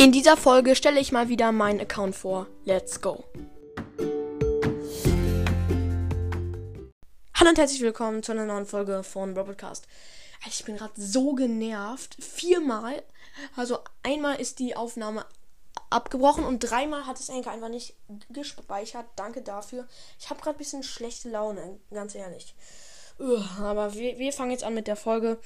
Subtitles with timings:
[0.00, 2.46] In dieser Folge stelle ich mal wieder meinen Account vor.
[2.64, 3.22] Let's go.
[7.34, 9.86] Hallo und herzlich willkommen zu einer neuen Folge von Broadcast.
[10.46, 12.16] Ich bin gerade so genervt.
[12.18, 13.02] Viermal,
[13.56, 15.26] also einmal ist die Aufnahme
[15.90, 17.94] abgebrochen und dreimal hat es Anchor einfach nicht
[18.30, 19.04] gespeichert.
[19.16, 19.86] Danke dafür.
[20.18, 22.54] Ich habe gerade ein bisschen schlechte Laune, ganz ehrlich.
[23.58, 25.38] Aber wir, wir fangen jetzt an mit der Folge.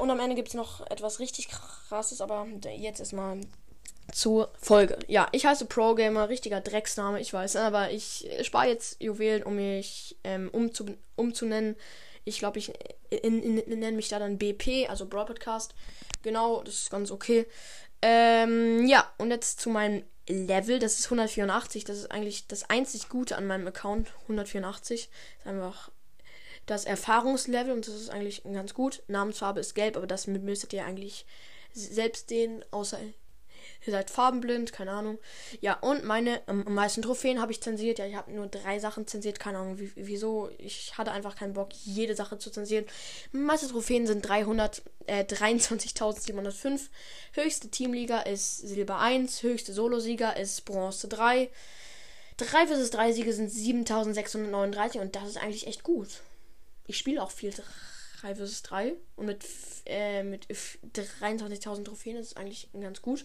[0.00, 2.46] Und am Ende gibt es noch etwas richtig krasses, aber
[2.76, 3.40] jetzt erstmal
[4.12, 4.98] zur Folge.
[5.08, 9.56] Ja, ich heiße Pro Gamer, richtiger Drecksname, ich weiß, aber ich spare jetzt Juwelen, um
[9.56, 11.76] mich ähm, umzu, umzunennen.
[12.24, 12.72] Ich glaube, ich
[13.10, 15.74] nenne mich da dann BP, also Broadcast.
[16.22, 17.46] Genau, das ist ganz okay.
[18.02, 20.78] Ähm, ja, und jetzt zu meinem Level.
[20.78, 21.84] Das ist 184.
[21.84, 24.08] Das ist eigentlich das einzig Gute an meinem Account.
[24.22, 25.08] 184.
[25.38, 25.90] Ist einfach
[26.66, 29.02] das Erfahrungslevel und das ist eigentlich ganz gut.
[29.06, 31.24] Namensfarbe ist gelb, aber das müsstet ihr eigentlich
[31.72, 32.98] selbst sehen, außer
[33.84, 35.18] ihr seid farbenblind, keine Ahnung.
[35.60, 37.98] Ja, und meine ähm, meisten Trophäen habe ich zensiert.
[37.98, 40.50] Ja, ich habe nur drei Sachen zensiert, keine Ahnung wieso.
[40.58, 42.86] Ich hatte einfach keinen Bock, jede Sache zu zensieren.
[43.32, 46.74] Meiste Trophäen sind 323.705.
[46.74, 46.78] Äh,
[47.32, 51.50] höchste Teamliga ist Silber 1, höchste Solosieger ist Bronze 3.
[52.38, 56.20] 3 vs 3 Siege sind 7639 und das ist eigentlich echt gut
[56.86, 57.52] ich spiele auch viel
[58.20, 59.44] 3 vs 3 und mit,
[59.84, 63.24] äh, mit 23.000 Trophäen ist es eigentlich ganz gut.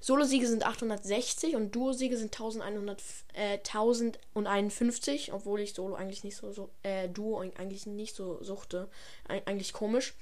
[0.00, 3.02] Solo-Siege sind 860 und Duo-Siege sind 1100,
[3.34, 8.88] äh, 1051, obwohl ich Solo eigentlich nicht so, so äh, Duo eigentlich nicht so suchte.
[9.28, 10.14] Eig eigentlich komisch.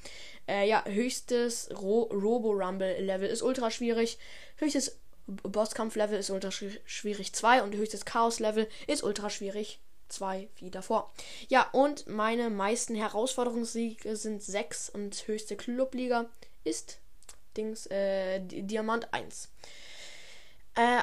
[0.49, 4.19] Äh, ja, höchstes Ro Robo-Rumble-Level ist ultra schwierig.
[4.57, 11.13] Höchstes Bosskampf-Level ist ultra schwierig 2 und höchstes Chaos-Level ist ultra schwierig zwei wie davor.
[11.49, 16.27] Ja, und meine meisten Herausforderungssiege sind sechs und höchste Clubliga
[16.65, 16.99] ist
[17.57, 19.49] Dings, äh, Diamant 1.
[20.75, 21.03] Äh,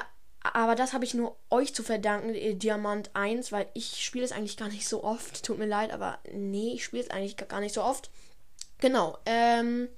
[0.52, 4.56] aber das habe ich nur euch zu verdanken, Diamant 1, weil ich spiele es eigentlich
[4.56, 5.44] gar nicht so oft.
[5.44, 8.10] Tut mir leid, aber nee, ich spiele es eigentlich gar nicht so oft.
[8.78, 9.88] Genau, ähm,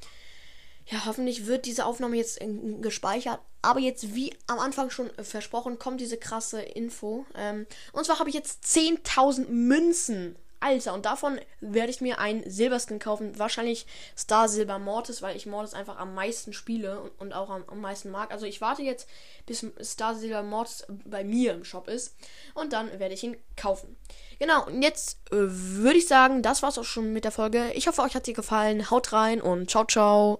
[0.87, 2.41] ja, hoffentlich wird diese Aufnahme jetzt
[2.81, 3.41] gespeichert.
[3.63, 7.27] Aber jetzt, wie am Anfang schon versprochen, kommt diese krasse Info.
[7.35, 10.37] Ähm, und zwar habe ich jetzt 10.000 Münzen.
[10.61, 13.39] Alter, und davon werde ich mir einen Silberskin kaufen.
[13.39, 13.87] Wahrscheinlich
[14.17, 17.81] Star Silber Mortis, weil ich Mortis einfach am meisten spiele und, und auch am, am,
[17.81, 18.33] meisten mag.
[18.33, 19.09] Also ich warte jetzt,
[19.47, 22.17] bis Star Silber Mortis bei mir im Shop ist.
[22.55, 23.97] Und dann werde ich ihn kaufen.
[24.41, 27.73] Genau, und jetzt äh, würde ich sagen, das war's auch schon mit der Folge.
[27.75, 28.91] Ich hoffe, euch hat sie gefallen.
[28.91, 30.37] Haut rein und ciao, ciao.